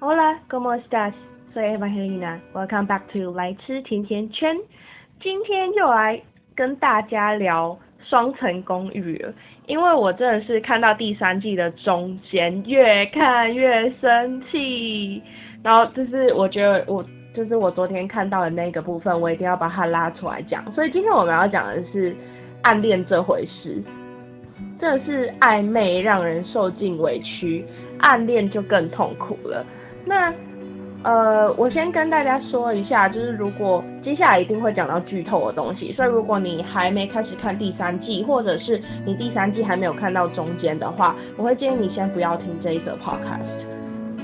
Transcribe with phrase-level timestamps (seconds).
[0.00, 1.12] Hola, ¿cómo estás?
[1.52, 2.40] Soy Evangelina.
[2.54, 4.56] Welcome back to 来吃甜甜圈。
[5.20, 6.22] 今天又来
[6.54, 7.76] 跟大家聊
[8.08, 9.34] 双层公寓了，
[9.66, 15.20] 因为我真的是看到第三季的中间，越看越生气。
[15.64, 17.04] 然后就是我觉得我
[17.34, 20.64] 就是我昨天看到的那个部分，我一定要把它拉出来讲。
[20.74, 22.14] 所以今天我们要讲的是
[22.62, 23.82] 暗恋这回事。
[24.80, 27.64] 真的是暧昧让人受尽委屈，
[27.98, 29.66] 暗恋就更痛苦了。
[30.08, 30.32] 那
[31.04, 43.46] 呃，我先跟大家说一下，就是如果接下来一定会讲到剧透的东西，所以如果你还没开始看第三季，或者是你第三季还没有看到中间的话，我会建议你先不要听这一则 podcast。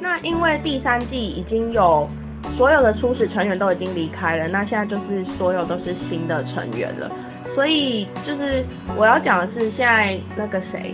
[0.01, 2.09] 那因为第三季已经有
[2.57, 7.09] 所有的初始成员都已经离开了，那现在就是所有都是新的成员了。
[7.55, 8.65] 所以就是
[8.99, 10.93] 我要讲的是，现在那个谁，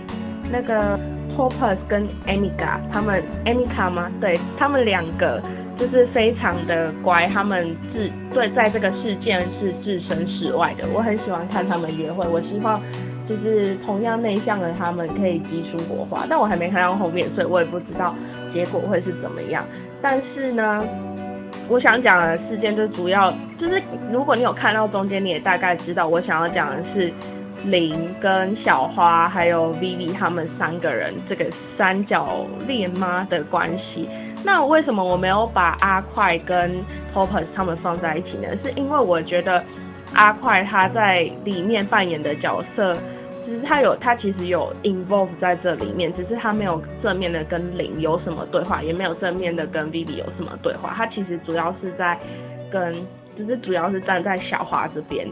[0.51, 0.97] 那个
[1.35, 4.11] Topaz 跟 Amiga 他们 Amiga 吗？
[4.19, 5.41] 对他们两个
[5.77, 10.85] 就是非常的乖，他们置对在这个事件是置身事外的。
[10.93, 12.81] 我很喜欢看他们约会，我希望
[13.27, 18.15] 就是同样内向的他们可以激出火花，但我还没看到后面，所以我也不知道
[18.53, 19.63] 结果会是怎么样。
[20.01, 20.83] 但是呢。
[21.69, 27.13] 我想讲的事件就主要就是，如果你有看到中间，你也大概知道我想要讲的是
[27.65, 31.45] 林跟小花还有 Vivi 他们三个人这个
[31.77, 34.09] 三角恋妈的关系。
[34.43, 38.47] 那为什么我没有把阿快跟 Topaz 他们放在一起呢？
[38.63, 39.63] 是因为我觉得
[40.13, 42.95] 阿快他在里面扮演的角色。
[43.43, 50.93] 只是他有，他其实有 involve 在这里面，只是他没有正面的跟林有什么对话，也没有正面的跟 Vivi 有什么对话。
[50.95, 52.17] 他其实主要是在
[52.71, 52.93] 跟，
[53.35, 55.27] 就是主要是站在小花这边。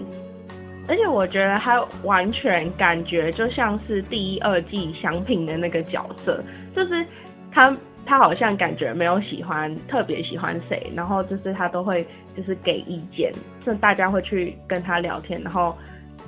[0.89, 6.43] 而且我觉得他完全感觉就像是第一、二季祥品的那个角色，
[6.75, 7.05] 就是
[7.51, 13.31] 他他好像感觉没有喜欢特别喜欢谁，然后就是他都会就是给意见，
[13.65, 15.73] 就大家会去跟他聊天，然后。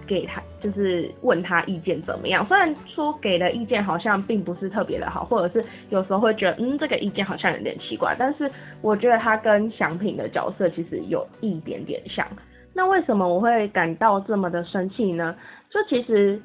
[0.08, 8.50] 给他就是问他意见怎么样，虽然说给的意见好像并不是特别的好，或者是有时候会觉得嗯这个意见好像有点奇怪，但是
[8.82, 12.28] 我觉得他跟祥品的角色其实有一点点像。
[12.74, 15.36] 那为什么我会感到这么的生气呢？
[15.70, 16.42] 就其实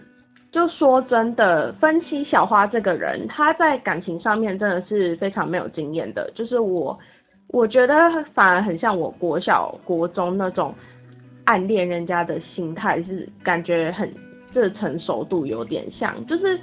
[0.51, 6.99] 就说真的，分析小花这个人，他在感情上面真的是非常没有经验的，就是我
[7.49, 7.95] 我觉得
[8.35, 10.75] 反而很像我国小国中那种。
[11.49, 14.13] 暗恋人家的心态是感觉很，
[14.53, 16.59] 这成熟度有点像，就是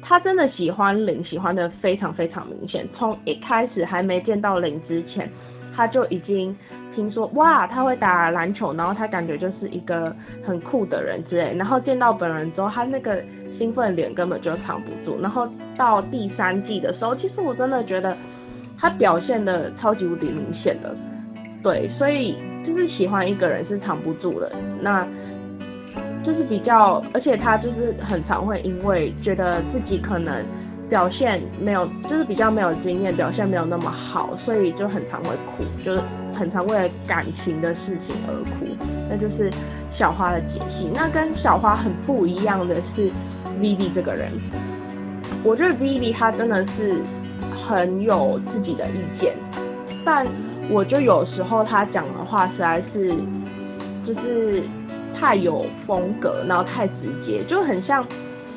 [0.00, 2.88] 他真的喜欢林，喜欢的非常非常明显。
[2.94, 5.28] 从一开始还没见到林之前，
[5.74, 6.56] 他就已经
[6.94, 11.54] 听说哇他会打篮球，然后他感觉就是一个很酷的人之类。
[11.56, 13.22] 然后见到本人之后，他那个
[13.58, 15.20] 兴奋脸根本就藏不住。
[15.20, 18.16] 然后到第三季的时候，其实我真的觉得
[18.78, 20.94] 他表现的超级无敌明显的，
[21.62, 22.36] 对，所以。
[22.66, 25.06] 就是喜欢一个人是藏不住的，那
[26.22, 30.44] 就是比较，而且他就是很常会因为觉得自己可能
[30.88, 36.00] 表现没有，就是比较没有经验，表现没有那么好，所以就很常会哭，就是
[36.32, 38.66] 很常为了感情的事情而哭。
[39.08, 39.50] 那就是
[39.98, 40.90] 小花的解析。
[40.94, 43.10] 那跟小花很不一样的是
[43.60, 44.32] Vivi 这个人，
[45.44, 47.02] 我觉得 Vivi 他真的是
[47.66, 49.34] 很有自己的意见，
[50.04, 50.26] 但。
[50.70, 53.16] 我就有时候他讲的话实在是，
[54.06, 54.62] 就是
[55.18, 56.94] 太有风格，然后太直
[57.24, 58.04] 接，就很像，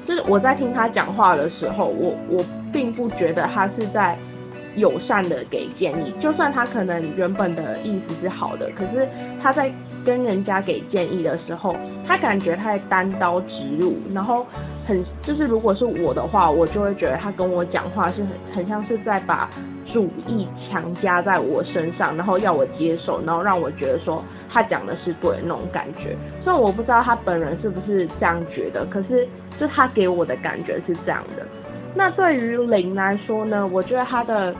[0.07, 4.17] 就是我在听他讲话的时候，我我并不觉得他是在
[4.75, 9.07] 友善的给建议，就算他可能原本的意思是好的，可是
[9.41, 9.71] 他在
[10.05, 11.75] 跟人家给建议的时候，
[12.05, 14.45] 他感觉他在单刀直入，然后
[14.85, 19.49] 很就是如果是我的话，我就会觉得他跟我讲话是很很像是在把。
[19.83, 26.15] 主意强加在我身上，然后要我接受，然后让我觉得说他讲的是对那种感觉。
[26.43, 29.27] 虽然我不知道他本人是不是这样觉得，可是
[29.59, 31.45] 就他给我的感觉是这样的。
[31.93, 34.55] 那对于林来说呢，我觉得他的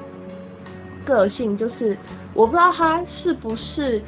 [1.05, 1.95] 个性就是，
[2.33, 4.01] 我不知道他是不是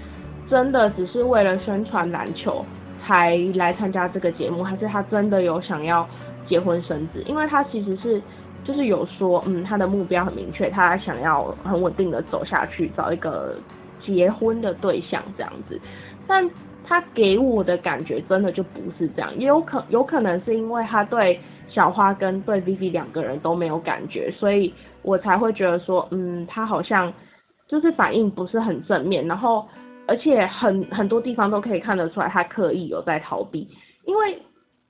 [0.49, 2.61] 真的只是为了宣传篮球
[3.05, 6.07] 才来参加这个节目，还是他真的有想要
[6.47, 7.21] 结婚生子？
[7.27, 8.21] 因为他其实是。
[8.65, 13.57] 就是有说，嗯，他的目标很明确，他想要很稳定的走下去，找一个
[13.99, 15.77] 结婚的对象这样子。
[16.25, 16.49] 但
[16.81, 27.11] 他给我的感觉真的就不是这样，也有可有可能是因为他对小花跟对 Vivi 两个人都没有感觉，所以我才会觉得说，嗯，他好像
[27.67, 29.67] 就是反应不是很正面，然后
[30.07, 33.67] 而且很很多地方都可以看得出来，他刻意有在逃避，
[34.05, 34.37] 因为。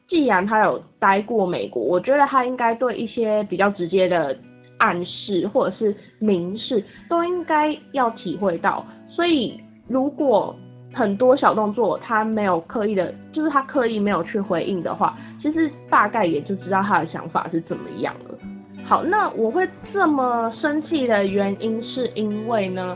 [0.09, 4.37] 既然他有待过美国，我觉得他应该对一些比较直接的
[4.77, 8.85] 暗示或者是明示，都应该要体会到。
[9.09, 9.57] 所以
[9.87, 10.55] 如果
[10.93, 18.37] 很多小动作他没有刻意的，就是他刻意没有去回应的话，其实大概也就知道他的想法是怎么样了。
[18.85, 22.95] 好，那我会这么生气的原因是因为呢，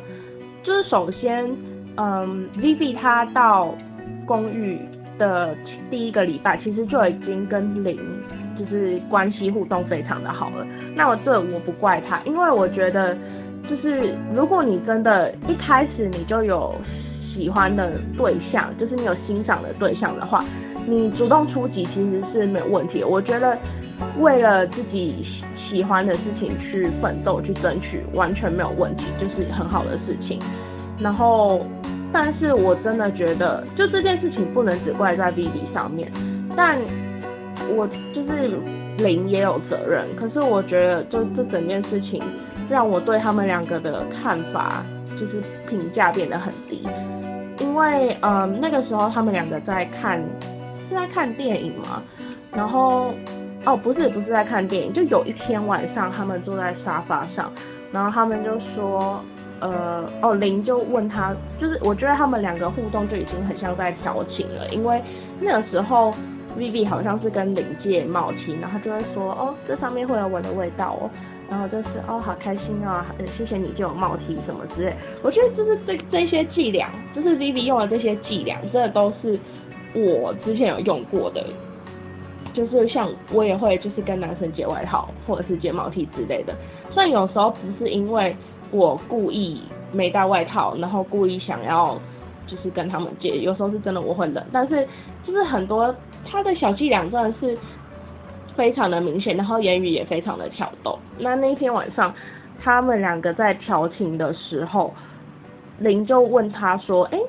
[0.62, 1.50] 就是首先，
[1.98, 3.76] 嗯，Vivi 他到
[4.26, 4.80] 公寓
[5.20, 5.56] 的
[5.90, 8.00] 第一个礼拜，其实就已经跟林
[8.58, 10.66] 就是关系互动非常的好了。
[10.96, 13.18] 那我这我不怪他，因为我觉得
[13.70, 16.74] 就是如果你真的一开始你就有
[17.34, 20.40] 喜欢的对象，就是你有欣赏的对象的话，
[20.88, 23.04] 你主动出击其实是没有问题。
[23.04, 23.58] 我觉得
[24.20, 25.44] 为了自己。
[25.70, 30.40] 喜欢的事情去奋斗去争取完全没有问题，就是很好的事情。
[30.98, 31.66] 然后，
[32.12, 36.12] 但是我真的觉得，就这件事情不能只怪在 B B 上面。
[36.56, 36.78] 但
[37.76, 38.58] 我就是
[38.98, 40.06] 零也有责任。
[40.16, 42.22] 可是我觉得，就这整件事情
[42.70, 46.88] 让我对他们两个的看法就是评价变得很低。
[47.60, 50.20] 因为，嗯，那个时候他们两个在看
[50.90, 52.02] 是在看电影嘛，
[52.52, 53.14] 然后。
[53.66, 57.52] 哦，不是，不是在看电影，就有一天晚上，他们坐在沙发上，
[57.92, 59.20] 然后他们就说，
[59.60, 65.02] 呃，哦，林就问他，就是我觉得他们两个互动就已经很像在调情了，因为
[65.40, 66.12] 那个时候
[66.58, 71.10] Vivi 好像是跟林借帽 T，然后就会说，哦，这上面会有我的味道哦，
[71.50, 73.06] 然后就是哦，好开心啊，
[73.38, 79.40] 谢谢你借我帽 T 什么之类，我觉得就是这这些伎俩，就是 Vivi 用的这些伎俩，真的都是
[79.94, 81.44] 我之前有用过的。
[82.54, 86.56] 就是像我也会，就是跟男生借外套或者是借毛 T 之类的。
[86.92, 88.36] 虽然有时候不是因为
[88.72, 89.62] 我故意
[89.92, 91.98] 没带外套，然后故意想要
[92.46, 94.44] 就是跟他们借，有时候是真的我会冷。
[94.52, 94.88] 但是
[95.26, 95.94] 就是很多
[96.26, 97.58] 他的小伎俩真的是
[98.56, 100.98] 非常的明显，然后言语也非常的挑逗。
[101.18, 102.14] 那那天晚上
[102.62, 104.94] 他们两个在调情的时候，
[105.80, 107.20] 林就问他说：“哎，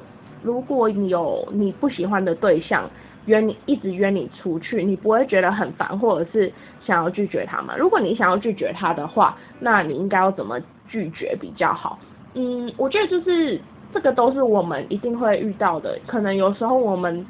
[0.42, 2.88] 如果你有你不喜欢的对象？”
[3.26, 6.50] 约你一直约你出去，你不会觉得很烦，或者是
[6.86, 7.76] 想要拒绝他吗？
[7.76, 10.58] 如果你想要拒绝他的话，那你应该要怎么
[10.88, 11.98] 拒绝比较好？
[12.34, 13.60] 嗯，我觉得就是
[13.92, 15.98] 这个都是我们一定会遇到的。
[16.06, 17.24] 可能有时候我们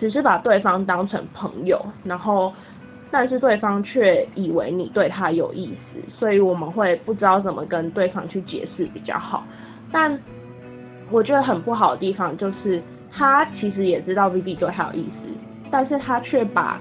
[0.00, 2.52] 只是把对方当成朋友，然后
[3.10, 9.44] 但是对方却以为你对他有意思，所以我们会不知道怎么跟对方去解释比较好。
[9.92, 10.18] 但
[11.10, 12.82] 我觉得很不好的地方就是。
[13.14, 15.34] 他其实也知道 Vivi 对他有意思，
[15.70, 16.80] 但是他却把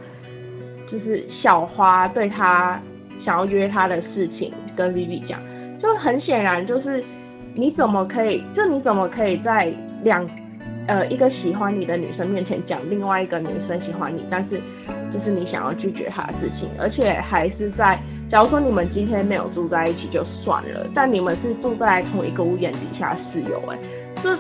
[0.90, 2.80] 就是小花对他
[3.26, 5.42] 想要约他的事情跟 Vivi 讲，
[5.81, 7.04] 就很显然就是
[7.56, 9.74] 你怎么可以，就你怎么可以在
[10.04, 10.25] 两
[10.88, 14.62] 呃一个喜欢你的女生面前讲另外一个女生喜欢你，但是
[15.13, 18.00] 就是你想要拒绝她的事情，而且还是在
[18.30, 23.77] 假如说你们今天没有住在一起就算了，但你们是住在同一个屋檐底下室友，哎，
[24.24, 24.38] 这。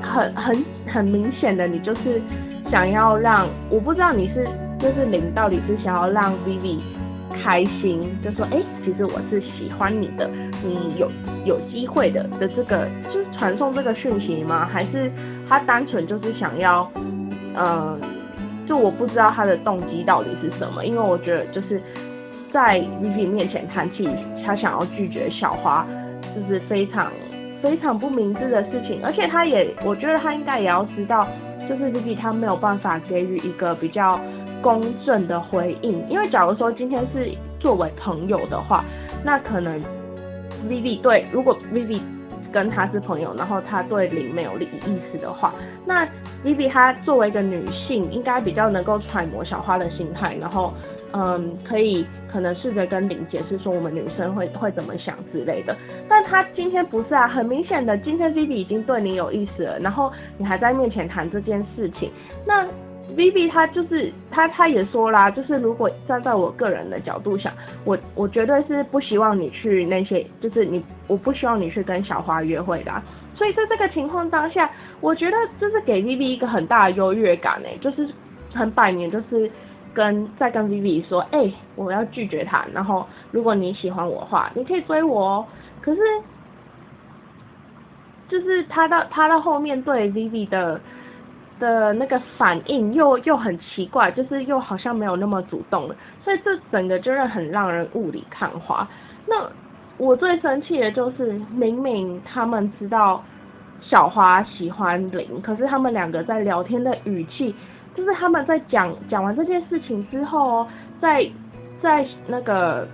[0.00, 2.22] 很很很明显的，你就是
[2.70, 4.46] 想要让我不知道你是
[4.78, 6.78] 就是林到底是想要让 Vivi
[7.42, 10.30] 开心，就说哎，其实我是喜欢你的，
[10.62, 11.10] 你有
[11.44, 14.68] 有机会的的这个就是传送这个讯息吗？
[14.72, 15.10] 还是
[15.48, 16.90] 他单纯就是想要，
[17.56, 18.00] 嗯，
[18.68, 21.80] 就我不知道他的动机到底是什么，因为我觉得就是
[22.52, 24.08] 在 Vivi 面前谈起
[24.46, 25.86] 他想要拒绝小花，
[26.34, 27.10] 就是非常。
[27.62, 31.26] 非常不明智的事情，而且他也，我觉得他应该也要知道，
[31.66, 34.20] 就是 Vivi 他没有办法给予一个比较
[34.64, 37.30] 公正的回应，因为假如说今天是
[37.60, 38.82] 作为朋友的话，
[39.22, 39.78] 那可能
[40.66, 42.00] Vivi 对，如果 Vivi
[42.50, 45.52] 跟他是朋友，然后他对林没有利益意思的话，
[45.84, 46.06] 那
[46.42, 50.72] Vivi 她作为一个女性，应该比较能够揣摩小花的心态，然后。
[51.16, 55.76] 嗯，可以可能试着跟林解释说我们女生会会怎么想之类的，
[56.08, 62.10] 但他今天不是啊，很明显的，今天 Vivi 已经对你有意思了，然后你还在面前谈这件事情，
[62.44, 62.66] 那
[63.16, 67.52] Vivi 他就是他他也说啦，就是如果站在我个人的角度想，
[67.84, 72.92] 我我绝对是不希望你去那些，就是你我不希望你去跟小花约会的，
[73.34, 74.70] 所以在这个情况当下，
[75.00, 78.08] 我觉得这是给 Vivi 一个很大的优越感诶，就是
[78.52, 79.50] 很百年就是。
[79.94, 82.66] 跟在跟 Vivi 说，哎，我要拒绝他。
[82.72, 85.46] 然后，如果你喜欢我的话，你可以追我哦。
[85.80, 86.00] 可是，
[88.28, 90.80] 就是他到他到后面对 Vivi 的
[91.64, 95.96] 的那个反应又又很奇怪，就是又好像没有那么主动了。
[96.22, 98.86] 所以这整个就是很让人雾里看花。
[99.26, 99.34] 那
[99.96, 103.22] 我最生气的就是，明明他们知道
[103.80, 107.54] 小花喜欢林，可是他们两个在聊天的语气。
[107.96, 110.66] 就是他们在讲讲完这件事情之后，
[111.00, 111.24] 在
[111.80, 112.88] 在那个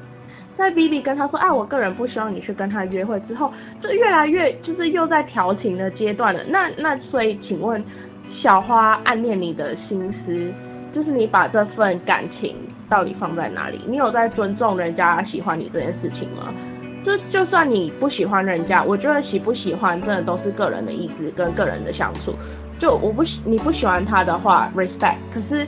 [0.59, 3.50] 在 B B 跟他说，哎，我个人不希望你去跟他约会之后，
[3.81, 6.45] 就越来越就是又在调情的阶段了。
[6.45, 7.83] 那那所以，请问
[8.42, 10.52] 小花暗恋你的心思，
[10.94, 12.56] 就是你把这份感情
[12.88, 13.78] 到底放在哪里？
[13.87, 16.52] 你有在尊重人家喜欢你这件事情吗？
[17.04, 22.35] 就就算你不喜欢人家，我觉得喜不喜欢真的都是个人的意志跟个人的相处。
[22.78, 25.16] 就我不喜你不喜欢他的话，respect。
[25.35, 25.66] 可是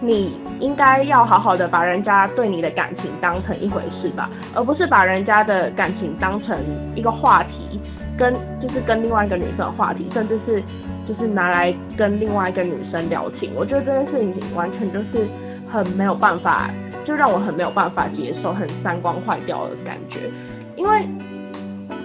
[0.00, 6.56] 你应该要好好的把人家对你的感情当成一回事吧，而不是把人家的感情当成
[6.94, 7.80] 一个话题，
[8.16, 10.62] 跟就是跟另外一个女生的话题，甚至是
[11.06, 13.52] 就是拿来跟另外一个女生聊情。
[13.56, 15.26] 我觉得这件事情完全就是
[15.70, 16.70] 很没有办法，
[17.04, 20.30] 就让我很没有办法接受，很三观坏掉的感觉。
[20.76, 21.08] 因为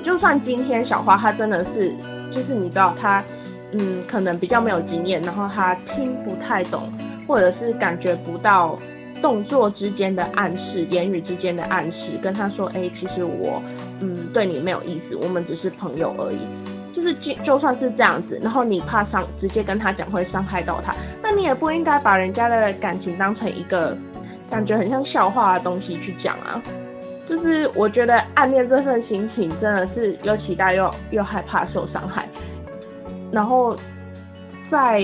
[0.03, 1.93] 就算今天小花她真的是，
[2.33, 3.23] 就是你知道她，
[3.73, 6.91] 嗯，可能比较没有经验，然后她听不太懂，
[7.27, 8.77] 或者是感觉不到
[9.21, 13.61] 动作之间的暗示、言语之间的暗示，跟他说，哎，其实我，
[14.01, 16.39] 嗯，对你没有意思，我们只是朋友而已。
[16.95, 23.97] 就是就就算是这样子，然后你怕伤，直接跟他讲会伤害到他，那你也不应该把人家的感情当成一个
[24.49, 26.61] 感觉很像笑话的东西去讲啊。
[27.27, 32.27] 就是我觉得暗恋这份心情真的是又期待又又害怕受伤害，
[33.31, 33.75] 然后
[34.69, 35.01] 在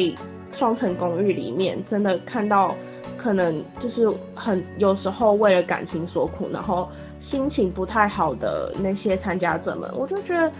[0.59, 2.75] 双层公寓里面真的看到
[3.17, 6.87] 可能就是很有时候为了感情所苦，然后
[7.29, 10.51] 心情不太好的那些参加者们，我就觉得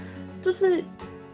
[0.43, 0.83] 就是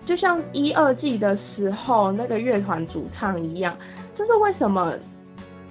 [0.06, 3.74] 就像一二季的时候那个乐团主唱一样，
[4.18, 4.94] 就是为什么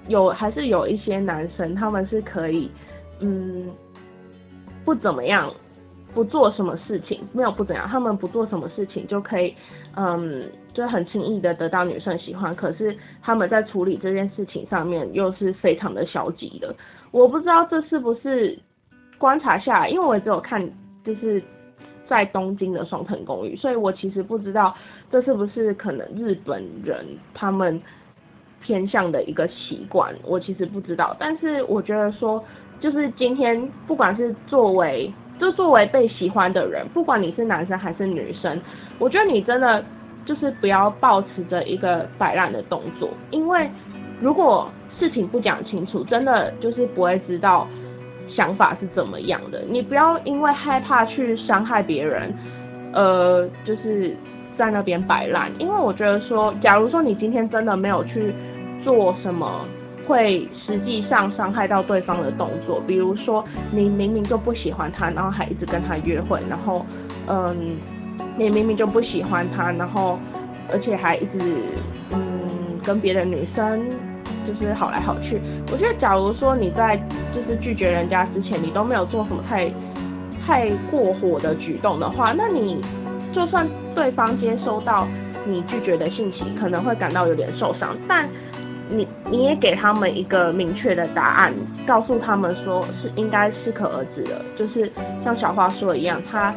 [0.07, 2.71] 有还是有一些男生他们是可以
[3.19, 3.69] 嗯。
[4.85, 5.51] 不怎么样，
[6.13, 9.55] 不做什么事情，没有不怎样，他们不做什么事情就可以，
[9.95, 12.55] 嗯，就很轻易的得到女生喜欢。
[12.55, 16.75] 可是他们在处理这件事情上面又是非常的消极的。
[17.09, 18.55] 我不知道这是不是
[19.17, 20.61] 观察下来，因为我只有看
[21.03, 21.41] 就是
[22.07, 24.75] 在东京的双层公寓，所以我其实不知道
[25.09, 27.03] 这是不是可能日本人
[27.33, 27.81] 他们
[28.61, 31.15] 偏向的一个习惯，我其实不知道。
[31.17, 32.43] 但是我觉得说。
[32.81, 38.61] 就是今天，不管是作为就作为被喜欢的人，不管你是男生还是女生，
[38.99, 39.83] 我觉得你真的
[40.25, 43.69] 就是不要抱持着一个摆烂的动作，因为
[44.19, 47.67] 如果事情不讲清楚，真的就是不会知道
[48.35, 49.63] 想法是怎么样的。
[49.69, 52.33] 你不要因为害怕去伤害别人，
[52.93, 54.15] 呃，就是
[54.57, 58.33] 在那边摆烂，因为我觉得说，假如说你今天真的没有去
[58.83, 59.65] 做什么。
[60.07, 66.85] 会实际上伤害到对方的动作，比如说你明明就不喜欢他，然后还一直跟他约会，然后
[67.25, 67.75] 嗯，
[68.37, 70.19] 你明明就不喜欢他，然后
[70.71, 71.61] 而且还一直
[72.11, 72.19] 嗯
[72.83, 73.87] 跟别的女生
[74.45, 75.41] 就是好来好去。
[75.71, 76.97] 我觉得，假如说你在
[77.33, 79.71] 就是拒绝人家之前，你都没有做什么太
[80.45, 82.81] 太过火的举动的话，那你
[83.33, 85.07] 就算对方接收到
[85.45, 88.27] 你拒绝的信息，可能会感到有点受伤，但。
[88.87, 91.51] 你你也给他们一个明确的答案，
[91.87, 94.91] 告诉他们说是应该适可而止的，就是
[95.23, 96.53] 像小花说的一样，他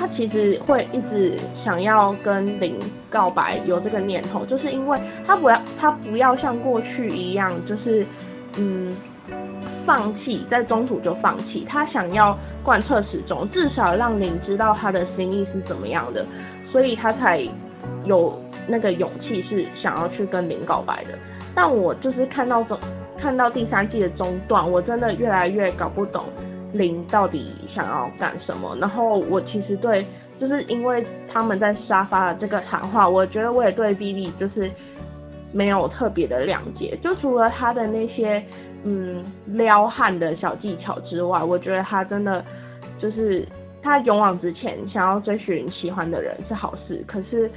[0.00, 2.78] 他其实会一直想要跟林
[3.10, 8.06] 告白，有这个念头，就是因为他不要他不要像过去一样，就是
[8.56, 8.90] 嗯
[9.84, 16.24] 放弃在中途就放弃，他想要贯彻始终，至少让林知道他的心意是怎么样的，
[16.72, 17.46] 所以他才
[18.06, 21.10] 有那个勇气是想要去跟林告白的。
[21.54, 22.78] 但我就是看到中
[23.18, 26.24] 看到第三季的中段，我真的越来越搞不懂
[26.72, 28.76] 林到底想要干什么。
[28.76, 30.06] 然后我其实对，
[30.38, 34.70] 就是因为他们在沙发的这个谈话，我觉得我也对 B B 就是
[35.52, 36.98] 没有特别的谅解。
[37.02, 38.42] 就除了他的那些
[38.84, 42.44] 嗯撩汉的小技巧之外，我觉得他真的
[42.98, 43.46] 就是
[43.82, 47.02] 他勇往直前，想要追寻喜欢的人是好事。
[47.06, 47.50] 可是，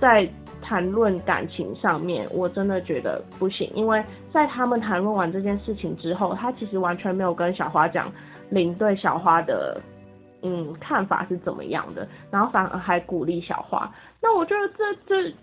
[0.00, 0.28] 在
[0.62, 4.02] 谈论感情上面，我真的觉得不行，因为
[4.32, 8.10] 在他们谈论完这件事情之后，他其实完全没有跟小花讲
[8.50, 9.80] 林对小花的
[10.42, 13.92] 嗯看法是怎么样的，然后反而还鼓励小花。
[14.20, 15.34] 那我觉得这这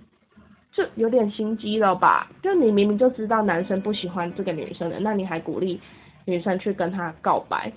[0.72, 2.30] 这有点心机了吧？
[2.42, 5.80] 就你明明就知道男生不喜欢这个女生的，那你还鼓励
[6.26, 7.72] 女生去跟他告白？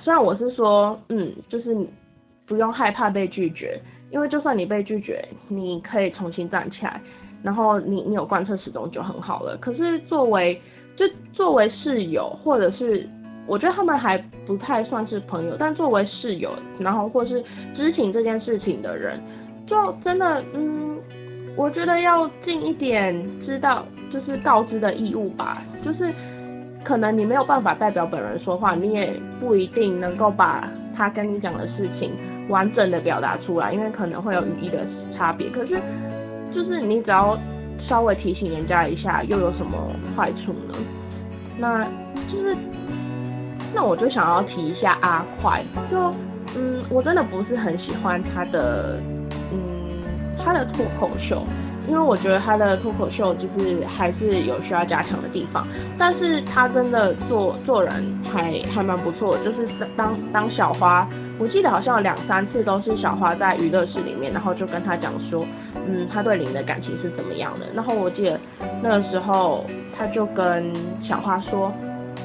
[0.00, 1.76] 虽然我是说，嗯，就是
[2.46, 3.80] 不用害怕被拒绝。
[4.10, 7.00] 因为就算你被拒绝，你可以重新站起来，
[7.42, 9.56] 然后你你有贯彻始终就很好了。
[9.56, 10.60] 可是作为
[10.94, 13.08] 就作为室友，或者是
[13.46, 17.44] 我觉得他们还不太算是朋友，但作为室友，然后或是
[17.76, 19.20] 知情这件事情的人，
[19.66, 20.98] 就真的嗯，
[21.56, 25.62] 我觉得要尽一点知道就是告知的义务吧。
[25.84, 26.12] 就是
[26.82, 32.12] 可能你没有办法代表本人说话，你也不一定能够把他跟你讲的事情
[32.48, 34.86] 完整的表达出来，因为可能会有语义的
[35.16, 35.50] 差别。
[35.50, 35.78] 可是，
[36.54, 37.36] 就是你只要
[37.86, 39.72] 稍微提醒人家一下，又有什么
[40.16, 40.74] 坏处呢？
[41.58, 41.80] 那
[42.30, 42.56] 就是，
[43.74, 45.98] 那我就想要提一下阿快，就
[46.56, 49.00] 嗯，我真的不是很喜欢他的，
[49.52, 49.58] 嗯，
[50.38, 51.42] 他的脱口秀。
[51.86, 55.66] 因为我觉得他的脱口秀就是还是有需要加强的地方，
[55.98, 57.92] 但是他真的做做人
[58.32, 61.06] 还还蛮不错，就是当当小花，
[61.38, 65.46] 我记得好像有两三次都是小花在娱乐室里面，然后就跟他讲说，
[65.86, 68.40] 嗯，他对林的感情是怎么样的，然后我记得
[68.82, 70.72] 那个时候他就跟
[71.06, 71.70] 小花说，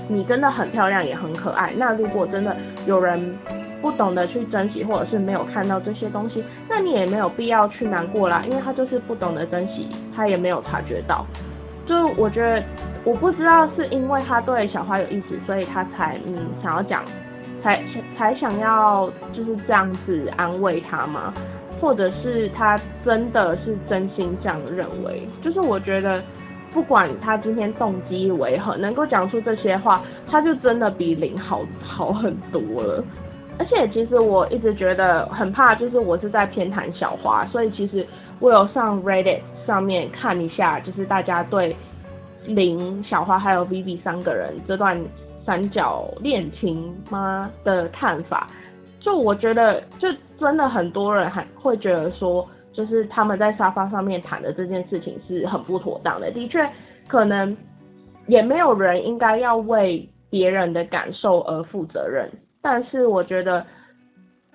[0.09, 2.53] 你真的很漂亮也很可爱，那如果真的
[2.85, 3.37] 有人。
[3.81, 11.25] 不懂得去珍惜，或者是没有看到这些东西，那你也没有必要去难过啦，因为他就是不懂得珍惜，他也没有察觉到。
[11.87, 12.61] 就我觉得，
[13.05, 17.05] 我不知道是因为他对小花有意思，所以他才嗯想要讲，
[17.63, 17.81] 才
[18.17, 21.33] 才想要就是这样子安慰他吗？
[21.79, 25.25] 或者是他真的是真心这样认为？
[25.41, 26.21] 就是我觉得，
[26.71, 33.03] 不管他今天动机为何，能够讲出这些话，他就真的比林好好很多了。
[33.57, 38.05] 而且其实我一直觉得很怕，就是我是在偏袒小花，所以其实
[38.39, 41.75] 我有上 Reddit 上面看一下，就是大家对
[42.45, 44.97] 林、小花还有 Vivi 三个人这段
[45.45, 48.47] 三角恋情吗的看法。
[49.01, 50.07] 就我觉得，就
[50.39, 52.47] 真的很多人还会觉得说，
[52.79, 56.31] 就是他们在沙发上面谈的这件事情是很不妥当的。
[56.31, 56.65] 的确，
[57.09, 57.55] 可能
[58.25, 62.31] 也没有人应该要为别人的感受而负责任。
[62.61, 63.65] 但是我觉得，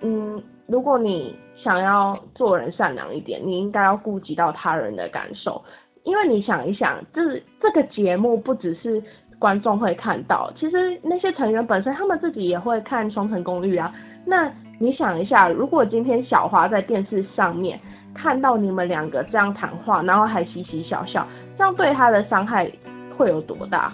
[0.01, 5.63] 嗯，如果你想要做人善良一点，你应该要顾及到他人的感受，
[6.03, 8.99] 因为你想一想，这这个节目不只是
[9.37, 13.93] 观众会看到，其实那些成员本身他们自己也会看《双层公寓》啊。
[14.25, 17.79] 那你想一下，如果今天小花在电视上面
[18.15, 22.71] 看到你们两个这样谈话，然后还嘻嘻笑笑，这样对他的伤害
[23.15, 23.91] 会有多大？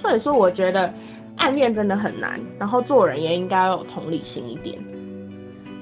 [0.00, 0.92] 所以说，我觉得。
[1.40, 4.76] 暗恋真的很难，然后做人也应该要有同理心一点。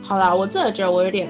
[0.03, 1.27] 好啦，我真的觉得我有点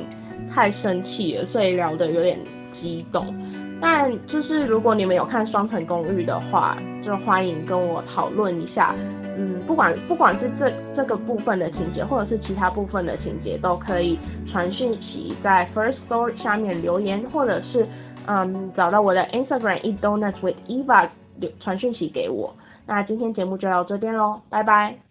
[0.53, 2.37] 太生气了，所以聊得有点
[2.83, 3.33] 激动。
[3.81, 8.95] 但就是如果你们有看《双层公寓》的话，就欢迎跟我讨论一下。
[9.39, 14.19] 嗯，不管不管是这这个部分的情节，或者是其他部分的情节，都可以
[14.51, 17.87] 传讯息在 First Story 下面留言，或者是
[18.27, 21.07] 嗯找到我的 Instagram Eat Donuts with Eva
[21.61, 22.55] 传讯息给我。
[22.87, 25.06] 那今天节目就到这边喽，拜拜。